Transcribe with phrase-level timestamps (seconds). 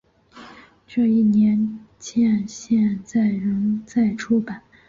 [0.87, 4.63] 这一年鉴现在仍在出版。